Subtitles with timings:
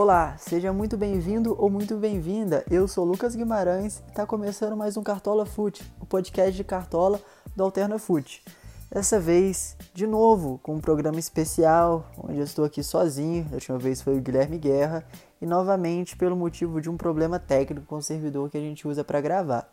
[0.00, 2.64] Olá, seja muito bem-vindo ou muito bem-vinda.
[2.70, 7.20] Eu sou Lucas Guimarães e está começando mais um Cartola Foot, o podcast de Cartola
[7.56, 8.44] do Alterna Foot.
[8.88, 13.48] Dessa vez, de novo, com um programa especial, onde eu estou aqui sozinho.
[13.50, 15.04] A última vez foi o Guilherme Guerra
[15.42, 19.02] e novamente pelo motivo de um problema técnico com o servidor que a gente usa
[19.02, 19.68] para gravar.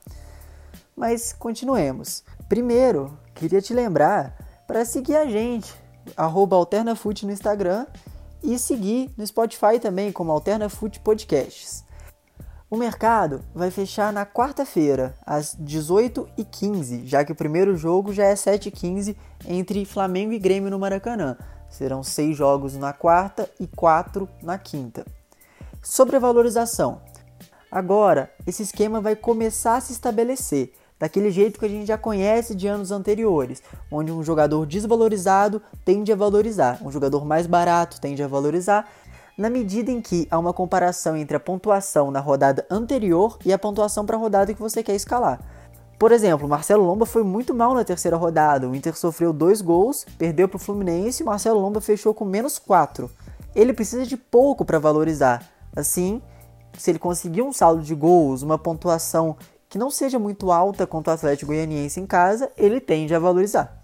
[0.97, 2.23] Mas continuemos.
[2.49, 4.35] Primeiro, queria te lembrar
[4.65, 5.71] para seguir a gente,
[6.17, 7.85] AlternaFoot no Instagram
[8.45, 11.83] e seguir no Spotify também como AlternaFoot Podcasts.
[12.69, 18.33] O mercado vai fechar na quarta-feira, às 18h15, já que o primeiro jogo já é
[18.33, 19.15] 7h15
[19.47, 21.37] entre Flamengo e Grêmio no Maracanã.
[21.69, 25.05] Serão seis jogos na quarta e quatro na quinta.
[25.81, 27.01] Sobre a valorização.
[27.71, 32.55] Agora, esse esquema vai começar a se estabelecer daquele jeito que a gente já conhece
[32.55, 38.23] de anos anteriores, onde um jogador desvalorizado tende a valorizar, um jogador mais barato tende
[38.23, 38.87] a valorizar,
[39.37, 43.59] na medida em que há uma comparação entre a pontuação na rodada anterior e a
[43.59, 45.39] pontuação para a rodada que você quer escalar.
[45.97, 48.67] Por exemplo, Marcelo Lomba foi muito mal na terceira rodada.
[48.67, 52.59] O Inter sofreu dois gols, perdeu para o Fluminense e Marcelo Lomba fechou com menos
[52.59, 53.09] 4.
[53.55, 55.41] Ele precisa de pouco para valorizar.
[55.73, 56.21] Assim,
[56.77, 59.37] se ele conseguir um saldo de gols, uma pontuação
[59.75, 63.83] que não seja muito alta contra o Atlético Goianiense em casa, ele tende a valorizar.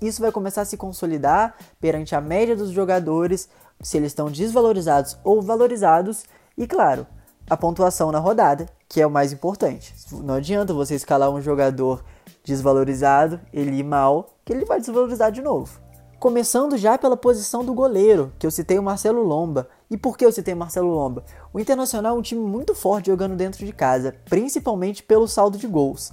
[0.00, 3.46] Isso vai começar a se consolidar perante a média dos jogadores,
[3.82, 6.24] se eles estão desvalorizados ou valorizados,
[6.56, 7.06] e claro,
[7.46, 9.94] a pontuação na rodada, que é o mais importante.
[10.12, 12.02] Não adianta você escalar um jogador
[12.42, 15.78] desvalorizado, ele ir mal, que ele vai desvalorizar de novo.
[16.18, 19.68] Começando já pela posição do goleiro, que eu citei o Marcelo Lomba.
[19.88, 21.24] E por que eu citei Marcelo Lomba?
[21.52, 25.68] O Internacional é um time muito forte jogando dentro de casa, principalmente pelo saldo de
[25.68, 26.12] gols.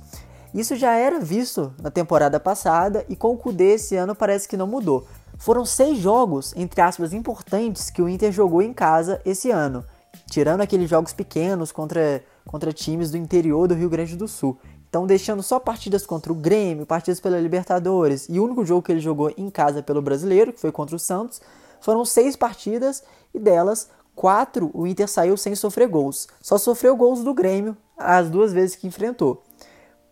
[0.53, 4.55] Isso já era visto na temporada passada e com o Kudê esse ano parece que
[4.55, 5.07] não mudou.
[5.39, 9.83] Foram seis jogos, entre aspas, importantes que o Inter jogou em casa esse ano,
[10.29, 14.55] tirando aqueles jogos pequenos contra, contra times do interior do Rio Grande do Sul.
[14.95, 18.93] Então, deixando só partidas contra o Grêmio, partidas pela Libertadores e o único jogo que
[18.93, 21.41] ele jogou em casa pelo Brasileiro, que foi contra o Santos,
[21.81, 23.03] foram seis partidas
[23.33, 26.29] e delas, quatro o Inter saiu sem sofrer gols.
[26.41, 29.43] Só sofreu gols do Grêmio as duas vezes que enfrentou.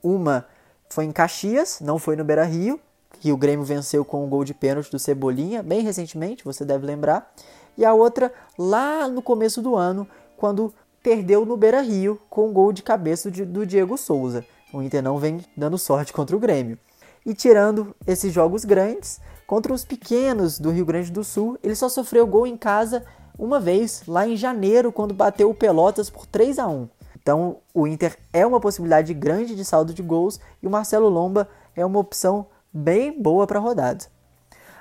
[0.04, 0.46] Uma
[0.90, 2.78] foi em Caxias, não foi no Beira Rio,
[3.22, 6.86] que o Grêmio venceu com um gol de pênalti do Cebolinha, bem recentemente, você deve
[6.86, 7.34] lembrar.
[7.78, 10.06] E a outra lá no começo do ano,
[10.36, 14.46] quando perdeu no Beira Rio com um gol de cabeça do Diego Souza.
[14.74, 16.80] O Inter não vem dando sorte contra o Grêmio.
[17.24, 21.88] E tirando esses jogos grandes, contra os pequenos do Rio Grande do Sul, ele só
[21.88, 23.06] sofreu gol em casa
[23.38, 26.90] uma vez, lá em janeiro, quando bateu o Pelotas por 3 a 1
[27.22, 31.48] Então o Inter é uma possibilidade grande de saldo de gols e o Marcelo Lomba
[31.76, 34.06] é uma opção bem boa para a rodada.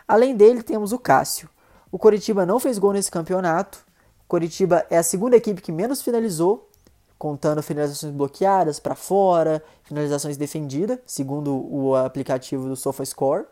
[0.09, 1.49] Além dele, temos o Cássio.
[1.91, 3.85] O Coritiba não fez gol nesse campeonato.
[4.27, 6.69] Coritiba é a segunda equipe que menos finalizou,
[7.23, 13.45] contando finalizações bloqueadas para fora, finalizações defendidas, segundo o aplicativo do SofaScore.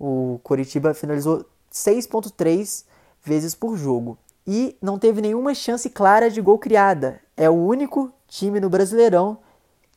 [0.00, 2.86] O Coritiba finalizou 6.3
[3.22, 4.16] vezes por jogo
[4.46, 7.20] e não teve nenhuma chance clara de gol criada.
[7.36, 9.36] É o único time no Brasileirão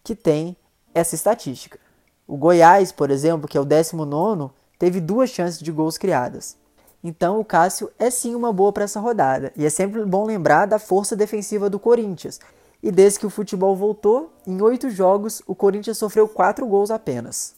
[0.03, 0.57] que tem
[0.93, 1.79] essa estatística.
[2.27, 6.57] O Goiás, por exemplo, que é o 19, teve duas chances de gols criadas.
[7.01, 9.53] Então o Cássio é sim uma boa para essa rodada.
[9.55, 12.37] E é sempre bom lembrar da força defensiva do Corinthians,
[12.83, 17.55] e desde que o futebol voltou, em oito jogos, o Corinthians sofreu quatro gols apenas.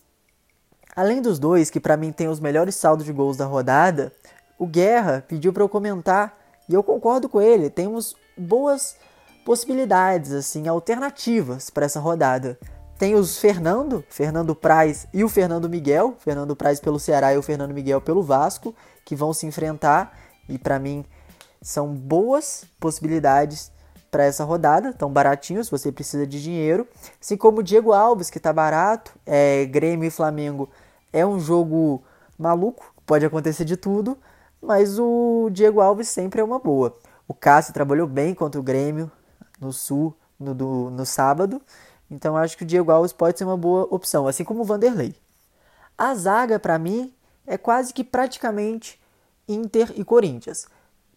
[0.96, 4.14] Além dos dois, que para mim tem os melhores saldos de gols da rodada,
[4.60, 6.38] o Guerra pediu para eu comentar
[6.70, 7.70] e eu concordo com ele.
[7.70, 8.96] Temos boas
[9.46, 12.60] possibilidades, assim, alternativas para essa rodada.
[12.98, 17.42] Tem os Fernando, Fernando Praz e o Fernando Miguel, Fernando Praz pelo Ceará e o
[17.42, 20.18] Fernando Miguel pelo Vasco, que vão se enfrentar
[20.48, 21.04] e para mim
[21.62, 23.73] são boas possibilidades
[24.14, 26.88] para essa rodada, tão baratinho se você precisa de dinheiro.
[27.20, 30.70] Assim como o Diego Alves, que está barato, é, Grêmio e Flamengo
[31.12, 32.04] é um jogo
[32.38, 34.16] maluco, pode acontecer de tudo,
[34.62, 36.96] mas o Diego Alves sempre é uma boa.
[37.28, 39.12] O Cássio trabalhou bem contra o Grêmio
[39.60, 41.60] no Sul no, do, no sábado,
[42.12, 45.16] então acho que o Diego Alves pode ser uma boa opção, assim como o Vanderlei.
[45.98, 47.12] A zaga, para mim,
[47.48, 49.02] é quase que praticamente
[49.48, 50.68] Inter e Corinthians.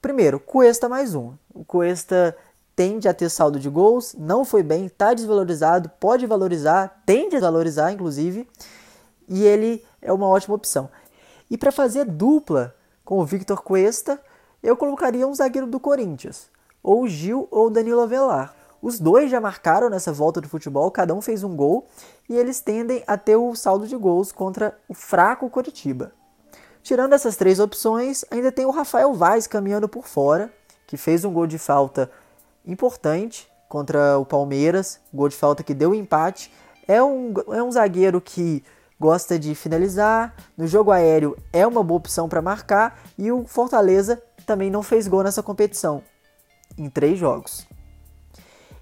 [0.00, 1.34] Primeiro, Cuesta mais um.
[1.52, 2.34] O Cuesta
[2.76, 7.40] tende a ter saldo de gols, não foi bem, está desvalorizado, pode valorizar, tende a
[7.40, 8.46] valorizar, inclusive,
[9.26, 10.90] e ele é uma ótima opção.
[11.50, 14.20] E para fazer dupla com o Victor Cuesta,
[14.62, 16.50] eu colocaria um zagueiro do Corinthians,
[16.82, 18.55] ou o Gil ou o Danilo Avelar.
[18.82, 21.87] Os dois já marcaram nessa volta do futebol, cada um fez um gol,
[22.28, 26.12] e eles tendem a ter o saldo de gols contra o fraco Coritiba.
[26.82, 30.52] Tirando essas três opções, ainda tem o Rafael Vaz caminhando por fora,
[30.87, 32.11] que fez um gol de falta
[32.66, 36.52] importante contra o Palmeiras, gol de falta que deu empate.
[36.86, 38.64] É um, é um zagueiro que
[38.98, 44.22] gosta de finalizar, no jogo aéreo é uma boa opção para marcar e o Fortaleza
[44.46, 46.02] também não fez gol nessa competição
[46.78, 47.66] em três jogos.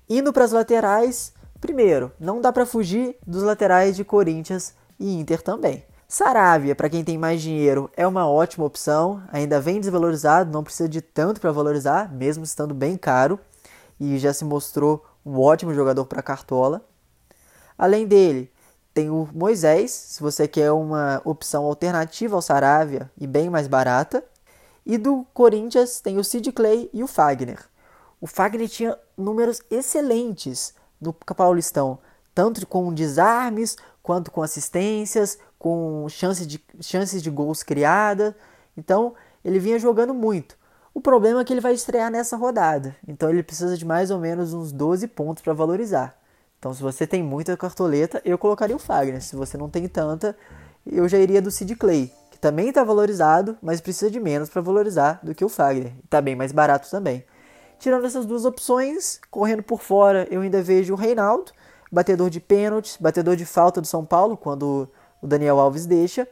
[0.08, 5.42] Indo para as laterais, primeiro, não dá para fugir dos laterais de Corinthians e Inter
[5.42, 5.84] também.
[6.06, 10.88] Saravia, para quem tem mais dinheiro, é uma ótima opção, ainda vem desvalorizado, não precisa
[10.88, 13.40] de tanto para valorizar, mesmo estando bem caro,
[13.99, 16.87] e já se mostrou um ótimo jogador para cartola.
[17.76, 18.52] Além dele,
[18.93, 24.25] tem o Moisés, se você quer uma opção alternativa ao Saravia e bem mais barata.
[24.87, 27.58] E do Corinthians tem o Sid Clay e o Fagner.
[28.20, 31.99] O Fagner tinha números excelentes no Paulistão,
[32.35, 38.35] tanto com desarmes, quanto com assistências, com chances de, chances de gols criadas.
[38.76, 39.14] Então,
[39.44, 40.56] ele vinha jogando muito.
[40.94, 44.20] O problema é que ele vai estrear nessa rodada, então ele precisa de mais ou
[44.20, 46.17] menos uns 12 pontos para valorizar.
[46.56, 49.20] Então, se você tem muita cartoleta, eu colocaria o Fagner.
[49.20, 50.37] Se você não tem tanta,
[50.87, 54.62] eu já iria do Sid Clay, que também está valorizado, mas precisa de menos para
[54.62, 55.93] valorizar do que o Fagner.
[56.05, 57.25] Está bem mais barato também.
[57.76, 61.50] Tirando essas duas opções, correndo por fora, eu ainda vejo o Reinaldo,
[61.91, 64.88] batedor de pênaltis, batedor de falta do São Paulo, quando
[65.20, 66.26] o Daniel Alves deixa,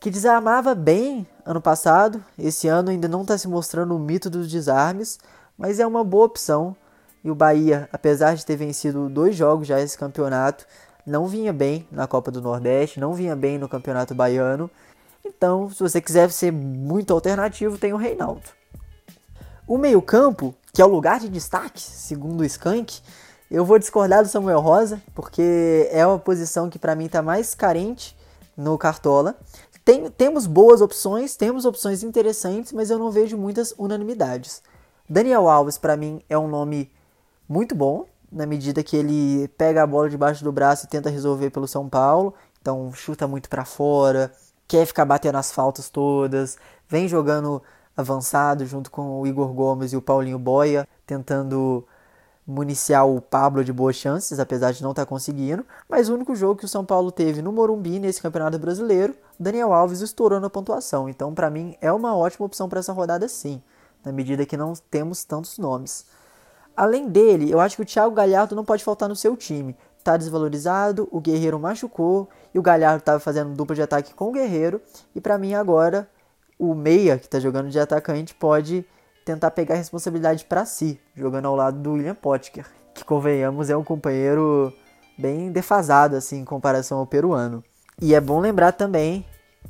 [0.00, 4.50] que desarmava bem ano passado, esse ano ainda não está se mostrando o mito dos
[4.50, 5.18] desarmes,
[5.56, 6.76] mas é uma boa opção.
[7.24, 10.66] E o Bahia, apesar de ter vencido dois jogos já esse campeonato,
[11.06, 14.70] não vinha bem na Copa do Nordeste, não vinha bem no Campeonato Baiano.
[15.24, 18.42] Então, se você quiser ser muito alternativo, tem o Reinaldo.
[19.66, 23.00] O meio-campo, que é o lugar de destaque, segundo o Skank,
[23.50, 27.54] eu vou discordar do Samuel Rosa, porque é uma posição que para mim está mais
[27.54, 28.16] carente
[28.56, 29.36] no Cartola.
[29.84, 34.62] Tem, temos boas opções, temos opções interessantes, mas eu não vejo muitas unanimidades.
[35.08, 36.90] Daniel Alves, para mim, é um nome
[37.48, 41.50] muito bom, na medida que ele pega a bola debaixo do braço e tenta resolver
[41.50, 42.32] pelo São Paulo.
[42.60, 44.32] Então, chuta muito para fora,
[44.68, 46.56] quer ficar batendo as faltas todas,
[46.88, 47.60] vem jogando
[47.96, 51.84] avançado junto com o Igor Gomes e o Paulinho Boia, tentando
[52.46, 55.64] municiar o Pablo de boas chances, apesar de não estar tá conseguindo.
[55.88, 59.72] Mas o único jogo que o São Paulo teve no Morumbi nesse Campeonato Brasileiro, Daniel
[59.72, 61.08] Alves estourou na pontuação.
[61.08, 63.60] Então, para mim, é uma ótima opção para essa rodada, sim,
[64.04, 66.06] na medida que não temos tantos nomes.
[66.76, 69.76] Além dele, eu acho que o Thiago Galhardo não pode faltar no seu time.
[70.02, 74.32] Tá desvalorizado, o Guerreiro machucou e o Galhardo estava fazendo dupla de ataque com o
[74.32, 74.80] Guerreiro.
[75.14, 76.08] E para mim agora
[76.58, 78.84] o meia que está jogando de atacante pode
[79.24, 83.76] tentar pegar a responsabilidade para si, jogando ao lado do William Potker, que convenhamos é
[83.76, 84.72] um companheiro
[85.18, 87.62] bem defasado assim em comparação ao peruano.
[88.00, 89.24] E é bom lembrar também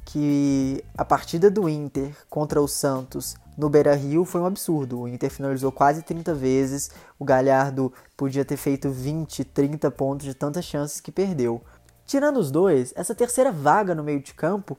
[0.04, 5.00] que a partida do Inter contra o Santos no Beira-Rio foi um absurdo.
[5.00, 10.34] O Inter finalizou quase 30 vezes, o Galhardo podia ter feito 20, 30 pontos de
[10.34, 11.62] tantas chances que perdeu.
[12.06, 14.78] Tirando os dois, essa terceira vaga no meio de campo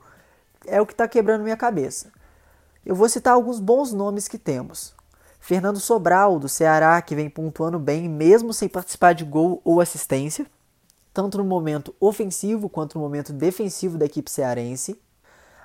[0.65, 2.11] é o que está quebrando minha cabeça.
[2.85, 4.93] Eu vou citar alguns bons nomes que temos.
[5.39, 10.45] Fernando Sobral, do Ceará, que vem pontuando bem, mesmo sem participar de gol ou assistência,
[11.13, 14.99] tanto no momento ofensivo quanto no momento defensivo da equipe cearense.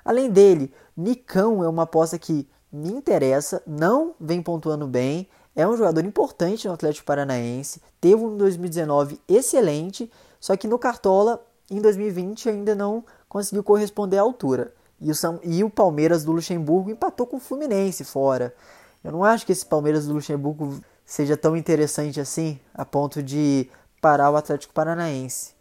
[0.05, 5.77] Além dele, Nicão é uma aposta que me interessa, não vem pontuando bem, é um
[5.77, 12.49] jogador importante no Atlético Paranaense, teve um 2019 excelente, só que no Cartola, em 2020,
[12.49, 14.73] ainda não conseguiu corresponder à altura.
[15.01, 18.55] E o, São, e o Palmeiras do Luxemburgo empatou com o Fluminense fora.
[19.03, 23.71] Eu não acho que esse Palmeiras do Luxemburgo seja tão interessante assim, a ponto de
[24.01, 25.53] parar o Atlético Paranaense.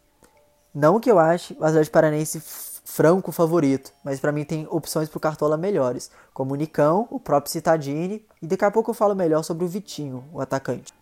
[0.74, 2.42] Não que eu ache o Atlético Paranaense
[2.88, 7.20] franco favorito, mas para mim tem opções para o Cartola melhores, como o Nicão, o
[7.20, 10.94] próprio Citadini, e daqui a pouco eu falo melhor sobre o Vitinho, o atacante.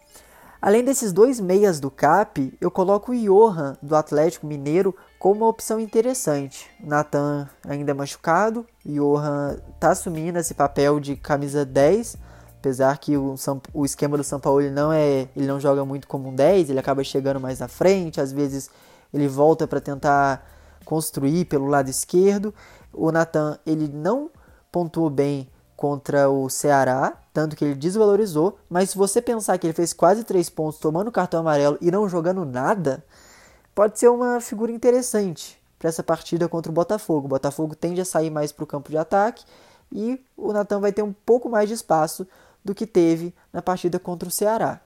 [0.62, 5.48] Além desses dois meias do CAP, eu coloco o Johan do Atlético Mineiro como uma
[5.48, 6.70] opção interessante.
[6.80, 12.18] Nathan ainda é machucado, Johan está assumindo esse papel de camisa 10,
[12.65, 13.36] apesar que o,
[13.75, 16.72] o esquema do São Paulo ele não é, ele não joga muito como um 10,
[16.72, 18.72] ele acaba chegando mais na frente, às vezes
[19.13, 20.43] ele volta para tentar
[20.84, 22.51] construir pelo lado esquerdo.
[22.91, 24.31] O Nathan ele não
[24.72, 29.74] pontuou bem contra o Ceará, tanto que ele desvalorizou, mas se você pensar que ele
[29.74, 33.05] fez quase 3 pontos tomando cartão amarelo e não jogando nada,
[33.75, 37.27] pode ser uma figura interessante para essa partida contra o Botafogo.
[37.27, 39.45] O Botafogo tende a sair mais para o campo de ataque
[39.91, 42.25] e o Natan vai ter um pouco mais de espaço
[42.65, 44.81] do que teve na partida contra o Ceará.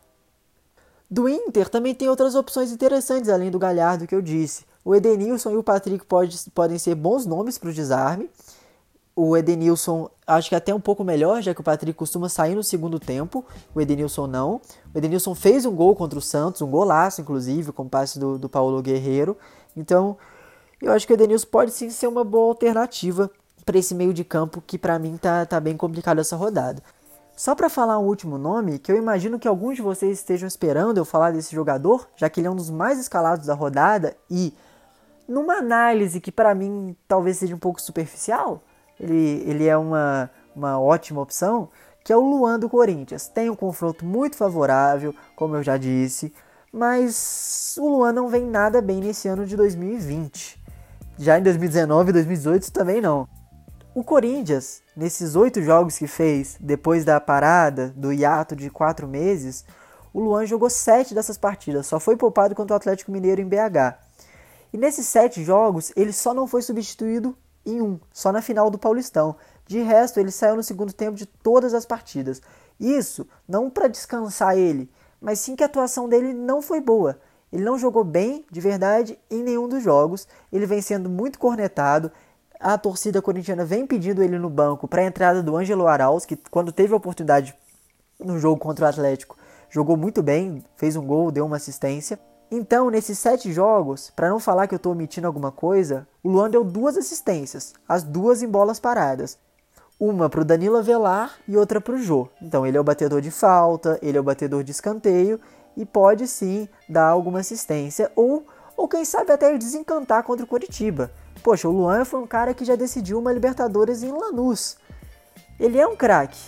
[1.09, 4.65] Do Inter também tem outras opções interessantes além do Galhardo que eu disse.
[4.85, 8.29] O Edenilson e o Patrick pode, podem ser bons nomes para o desarme.
[9.15, 12.63] O Edenilson acho que até um pouco melhor, já que o Patrick costuma sair no
[12.63, 13.43] segundo tempo.
[13.73, 14.61] O Edenilson não.
[14.93, 18.37] O Edenilson fez um gol contra o Santos, um golaço, inclusive, com o passe do,
[18.37, 19.35] do Paulo Guerreiro.
[19.75, 20.15] Então,
[20.81, 23.29] eu acho que o Edenilson pode sim ser uma boa alternativa
[23.65, 26.81] para esse meio de campo que para mim tá, tá bem complicado essa rodada.
[27.39, 30.97] Só para falar um último nome, que eu imagino que alguns de vocês estejam esperando
[30.97, 34.53] eu falar desse jogador, já que ele é um dos mais escalados da rodada e
[35.25, 38.61] numa análise que para mim talvez seja um pouco superficial,
[38.99, 41.69] ele, ele é uma, uma ótima opção,
[42.03, 43.29] que é o Luan do Corinthians.
[43.29, 46.33] Tem um confronto muito favorável, como eu já disse,
[46.73, 50.61] mas o Luan não vem nada bem nesse ano de 2020.
[51.17, 53.29] Já em 2019 e 2018 também não.
[53.95, 59.63] O Corinthians, nesses oito jogos que fez, depois da parada, do hiato de quatro meses,
[60.13, 63.97] o Luan jogou sete dessas partidas, só foi poupado contra o Atlético Mineiro em BH.
[64.73, 68.77] E nesses sete jogos, ele só não foi substituído em um, só na final do
[68.77, 69.37] Paulistão.
[69.65, 72.41] De resto, ele saiu no segundo tempo de todas as partidas.
[72.77, 74.91] Isso não para descansar ele,
[75.21, 77.17] mas sim que a atuação dele não foi boa.
[77.53, 80.27] Ele não jogou bem, de verdade, em nenhum dos jogos.
[80.51, 82.11] Ele vem sendo muito cornetado.
[82.61, 86.35] A torcida corintiana vem pedindo ele no banco para a entrada do Ângelo Arauz, que
[86.51, 87.55] quando teve a oportunidade
[88.19, 89.37] no jogo contra o Atlético,
[89.69, 92.19] jogou muito bem, fez um gol, deu uma assistência.
[92.51, 96.49] Então, nesses sete jogos, para não falar que eu estou omitindo alguma coisa, o Luan
[96.49, 99.37] deu duas assistências, as duas em bolas paradas.
[99.97, 102.27] Uma para o Danilo Avelar e outra para o Jô.
[102.41, 105.39] Então, ele é o batedor de falta, ele é o batedor de escanteio
[105.77, 111.09] e pode sim dar alguma assistência ou, ou quem sabe até desencantar contra o Coritiba.
[111.43, 114.77] Poxa, o Luan foi um cara que já decidiu uma Libertadores em Lanús.
[115.59, 116.39] Ele é um craque.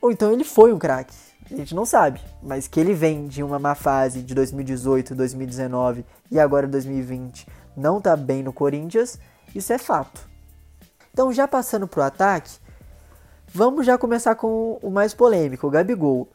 [0.00, 1.14] Ou então ele foi um craque
[1.50, 6.04] a gente não sabe, mas que ele vem de uma má fase de 2018, 2019
[6.30, 9.18] e agora 2020 não tá bem no Corinthians,
[9.54, 10.28] isso é fato.
[11.12, 12.58] Então, já passando pro ataque,
[13.46, 16.28] vamos já começar com o mais polêmico, o Gabigol.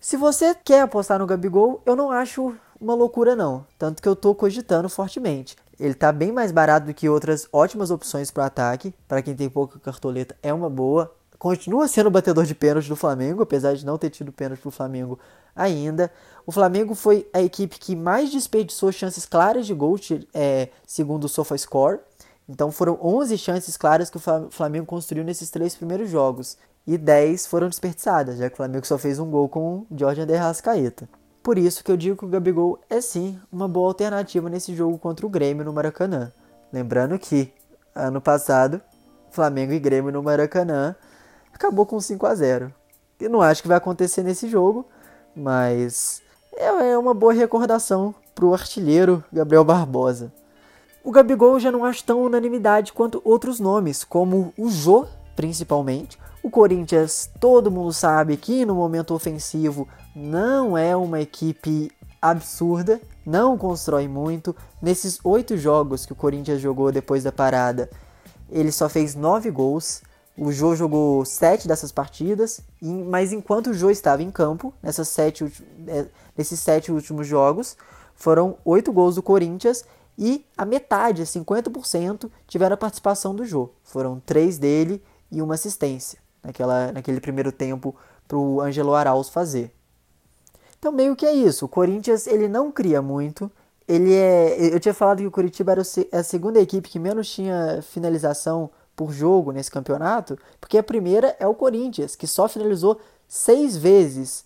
[0.00, 4.16] Se você quer apostar no Gabigol, eu não acho uma loucura não, tanto que eu
[4.16, 5.56] tô cogitando fortemente.
[5.78, 9.48] Ele tá bem mais barato do que outras ótimas opções para ataque, para quem tem
[9.48, 13.84] pouca cartoleta é uma boa continua sendo o batedor de pênalti do Flamengo, apesar de
[13.84, 15.18] não ter tido pênalti pro Flamengo
[15.54, 16.10] ainda.
[16.46, 19.98] O Flamengo foi a equipe que mais desperdiçou chances claras de gol,
[20.34, 22.00] é, segundo o SofaScore.
[22.48, 26.56] Então foram 11 chances claras que o Flamengo construiu nesses três primeiros jogos.
[26.86, 30.20] E 10 foram desperdiçadas, já que o Flamengo só fez um gol com o Jorge
[30.20, 31.08] Anderrascaeta.
[31.46, 34.98] Por isso que eu digo que o Gabigol é sim uma boa alternativa nesse jogo
[34.98, 36.32] contra o Grêmio no Maracanã.
[36.72, 37.52] Lembrando que
[37.94, 38.80] ano passado,
[39.30, 40.96] Flamengo e Grêmio no Maracanã
[41.54, 42.74] acabou com 5 a 0
[43.20, 44.88] Eu não acho que vai acontecer nesse jogo,
[45.36, 46.20] mas
[46.56, 50.32] é, é uma boa recordação para o artilheiro Gabriel Barbosa.
[51.04, 56.18] O Gabigol já não acho tão unanimidade quanto outros nomes, como o Jô, principalmente.
[56.46, 61.90] O Corinthians, todo mundo sabe que no momento ofensivo não é uma equipe
[62.22, 64.54] absurda, não constrói muito.
[64.80, 67.90] Nesses oito jogos que o Corinthians jogou depois da parada,
[68.48, 70.02] ele só fez nove gols.
[70.38, 75.52] O Jô jogou sete dessas partidas, mas enquanto o Jô estava em campo, nessas sete,
[75.88, 76.06] é,
[76.38, 77.76] nesses sete últimos jogos,
[78.14, 79.84] foram oito gols do Corinthians
[80.16, 83.70] e a metade, 50%, tiveram a participação do Jô.
[83.82, 87.94] Foram três dele e uma assistência naquela, naquele primeiro tempo
[88.26, 89.72] para o Angelo Arauz fazer.
[90.78, 91.64] Então meio que é isso.
[91.64, 93.50] O Corinthians ele não cria muito.
[93.88, 97.82] Ele é, eu tinha falado que o Curitiba era a segunda equipe que menos tinha
[97.82, 102.98] finalização por jogo nesse campeonato, porque a primeira é o Corinthians, que só finalizou
[103.28, 104.44] seis vezes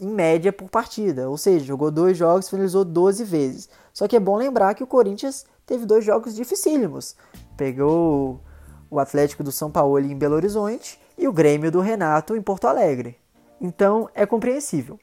[0.00, 3.68] em média por partida, ou seja, jogou dois jogos e finalizou 12 vezes.
[3.92, 7.14] Só que é bom lembrar que o Corinthians teve dois jogos dificílimos.
[7.56, 8.40] Pegou
[8.90, 12.66] o Atlético do São Paulo em Belo Horizonte e o Grêmio do Renato em Porto
[12.66, 13.16] Alegre.
[13.60, 14.98] Então é compreensível.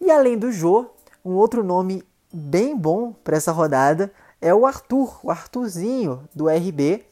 [0.00, 0.86] E além do Jô,
[1.24, 7.04] um outro nome bem bom para essa rodada é o Arthur, o Arthurzinho do RB,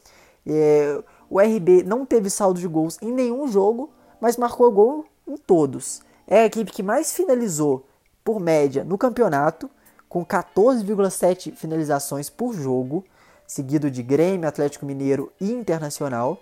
[0.46, 5.36] é, o RB não teve saldo de gols em nenhum jogo, mas marcou gol em
[5.36, 6.00] todos.
[6.26, 7.86] É a equipe que mais finalizou
[8.24, 9.70] por média no campeonato,
[10.08, 13.04] com 14,7 finalizações por jogo,
[13.48, 16.40] seguido de Grêmio, Atlético Mineiro e Internacional.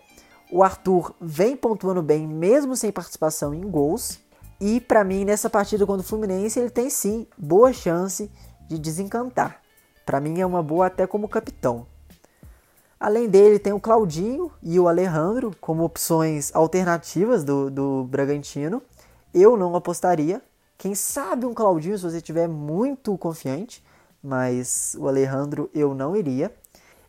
[0.50, 4.18] O Arthur vem pontuando bem, mesmo sem participação em gols.
[4.60, 8.30] E para mim, nessa partida contra o Fluminense, ele tem sim boa chance
[8.68, 9.62] de desencantar.
[10.04, 11.86] Para mim, é uma boa até como capitão.
[12.98, 18.82] Além dele, tem o Claudinho e o Alejandro como opções alternativas do, do Bragantino.
[19.32, 20.42] Eu não apostaria.
[20.78, 23.84] Quem sabe um Claudinho se você estiver muito confiante,
[24.22, 26.54] mas o Alejandro eu não iria.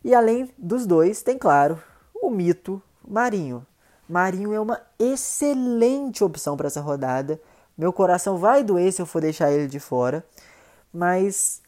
[0.08, 1.78] E além dos dois, tem claro
[2.14, 3.66] o mito, Marinho.
[4.08, 7.38] Marinho é uma excelente opção para essa rodada.
[7.76, 10.24] Meu coração vai doer se eu for deixar ele de fora,
[10.90, 11.60] mas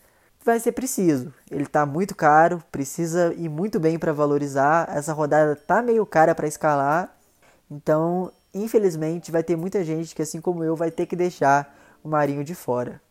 [0.42, 1.35] vai ser preciso.
[1.50, 4.88] Ele está muito caro, precisa ir muito bem para valorizar.
[4.88, 7.14] Essa rodada tá meio cara para escalar,
[7.70, 12.09] então infelizmente vai ter muita gente que, assim como eu, vai ter que deixar o
[12.09, 13.02] Marinho de fora.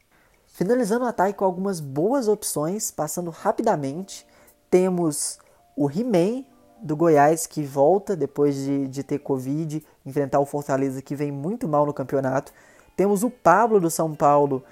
[0.48, 4.28] Finalizando o ataque com algumas boas opções, passando rapidamente,
[4.70, 5.40] temos
[5.76, 6.44] o He-Man
[6.82, 11.68] do Goiás que volta depois de, de ter Covid, enfrentar o Fortaleza que vem muito
[11.68, 12.54] mal no campeonato.
[12.96, 14.64] Temos o Pablo do São Paulo,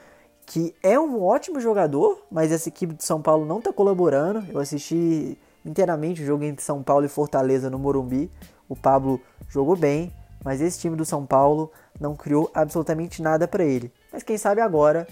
[0.45, 4.45] que é um ótimo jogador, mas essa equipe de São Paulo não está colaborando.
[4.51, 8.31] Eu assisti inteiramente o jogo entre São Paulo e Fortaleza no Morumbi.
[8.69, 10.13] O Pablo jogou bem,
[10.43, 13.91] mas esse time do São Paulo não criou absolutamente nada para ele.
[14.11, 15.07] Mas quem sabe agora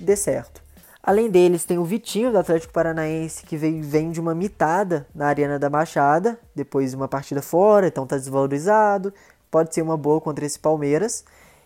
[0.00, 0.62] dê certo.
[1.02, 5.26] Além deles, tem o Vitinho do Atlético Paranaense, que vem, vem de uma mitada na
[5.26, 9.12] Arena da Machada, depois de uma partida fora, então está desvalorizado.
[9.50, 11.24] Pode ser uma boa contra esse Palmeiras.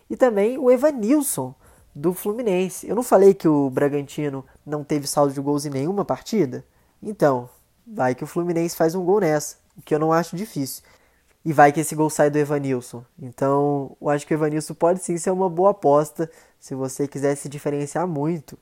[0.09, 1.53] E também o Evanilson
[1.93, 2.87] do Fluminense.
[2.87, 6.65] Eu não falei que o Bragantino não teve saldo de gols em nenhuma partida?
[7.01, 7.47] Então,
[7.85, 10.83] vai que o Fluminense faz um gol nessa, o que eu não acho difícil.
[11.45, 13.05] E vai que esse gol sai do Evanilson.
[13.21, 16.29] Então, eu acho que o Evanilson pode sim ser uma boa aposta
[16.59, 18.57] se você quiser se diferenciar muito.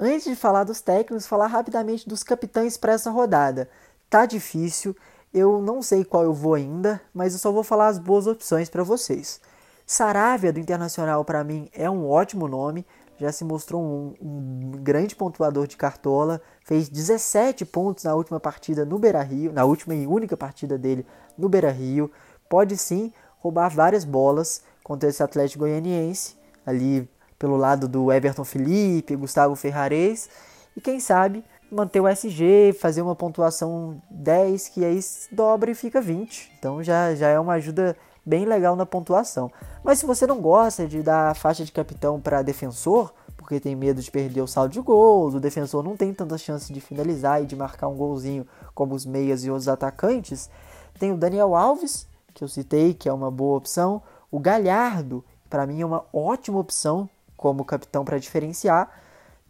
[0.00, 3.68] Antes de falar dos técnicos, falar rapidamente dos capitães para essa rodada.
[4.08, 4.96] Tá difícil,
[5.34, 8.68] eu não sei qual eu vou ainda, mas eu só vou falar as boas opções
[8.68, 9.40] para vocês.
[9.84, 12.86] Saravia do Internacional para mim é um ótimo nome,
[13.18, 18.84] já se mostrou um, um, grande pontuador de cartola, fez 17 pontos na última partida
[18.84, 21.04] no Beira-Rio, na última e única partida dele
[21.36, 22.08] no Beira-Rio.
[22.48, 29.14] Pode sim roubar várias bolas contra esse Atlético Goianiense, ali pelo lado do Everton Felipe,
[29.16, 30.28] Gustavo Ferrares,
[30.76, 34.98] e quem sabe manter o SG, fazer uma pontuação 10, que aí
[35.30, 36.52] dobra e fica 20.
[36.58, 39.50] Então já, já é uma ajuda bem legal na pontuação.
[39.82, 44.02] Mas se você não gosta de dar faixa de capitão para defensor, porque tem medo
[44.02, 47.46] de perder o saldo de gols, o defensor não tem tanta chance de finalizar e
[47.46, 50.50] de marcar um golzinho como os meias e outros atacantes,
[50.98, 55.66] tem o Daniel Alves, que eu citei, que é uma boa opção, o Galhardo, para
[55.66, 58.90] mim é uma ótima opção como capitão para diferenciar.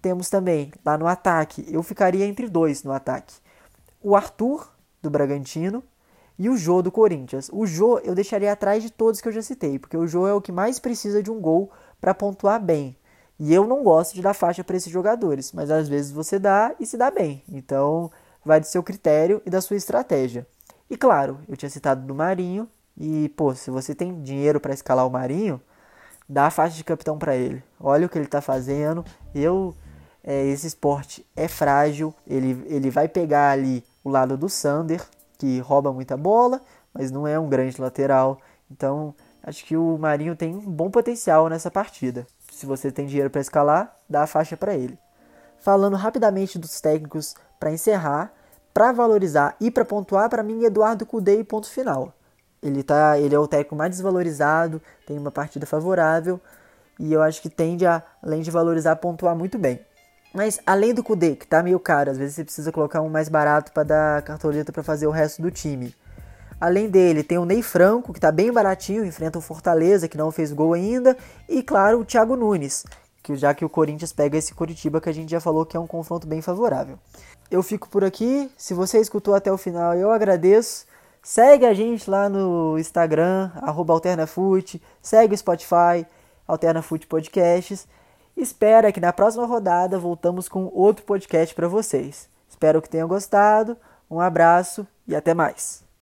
[0.01, 3.35] Temos também lá no ataque, eu ficaria entre dois no ataque.
[4.01, 4.71] O Arthur,
[5.03, 5.83] do Bragantino,
[6.39, 7.51] e o Jô do Corinthians.
[7.53, 10.33] O Jô eu deixaria atrás de todos que eu já citei, porque o Jô é
[10.33, 12.97] o que mais precisa de um gol para pontuar bem.
[13.41, 16.75] E eu não gosto de dar faixa para esses jogadores, mas às vezes você dá
[16.79, 17.43] e se dá bem.
[17.49, 18.11] Então
[18.45, 20.47] vai do seu critério e da sua estratégia.
[20.89, 25.07] E claro, eu tinha citado do Marinho, e pô, se você tem dinheiro para escalar
[25.07, 25.61] o Marinho,
[26.29, 27.63] dá a faixa de capitão para ele.
[27.81, 29.05] Olha o que ele está fazendo.
[29.35, 29.75] Eu
[30.23, 32.15] é, esse esporte é frágil.
[32.27, 35.03] Ele, ele vai pegar ali o lado do Sander,
[35.39, 36.61] que rouba muita bola,
[36.93, 38.39] mas não é um grande lateral.
[38.71, 42.27] Então acho que o Marinho tem um bom potencial nessa partida.
[42.53, 44.99] Se você tem dinheiro para escalar, dá a faixa para ele.
[45.59, 48.33] Falando rapidamente dos técnicos para encerrar,
[48.75, 52.13] para valorizar e para pontuar, para mim, Eduardo Cudê e ponto final.
[52.63, 56.41] Ele, tá, ele é o técnico mais desvalorizado, tem uma partida favorável
[56.99, 59.81] e eu acho que tende a, além de valorizar, pontuar muito bem.
[60.35, 63.29] Mas além do Kudê, que tá meio caro, às vezes você precisa colocar um mais
[63.29, 65.95] barato para dar cartoleta para fazer o resto do time.
[66.61, 70.33] Além dele, tem o Ney Franco, que tá bem baratinho, enfrenta o Fortaleza, que não
[70.33, 71.17] fez gol ainda,
[71.49, 72.85] e claro, o Thiago Nunes,
[73.23, 75.81] que já que o Corinthians pega esse Curitiba que a gente já falou que é
[75.81, 76.99] um confronto bem favorável.
[77.51, 80.85] Eu fico por aqui, se você escutou até o final, eu agradeço.
[81.23, 86.07] Segue a gente lá no Instagram, AlternaFoot, segue o Spotify,
[86.47, 87.87] AlternaFoot Podcasts.
[88.37, 92.29] Espera que na próxima rodada voltamos com outro podcast para vocês.
[92.49, 93.77] Espero que tenham gostado.
[94.11, 95.88] Um abraço e até mais.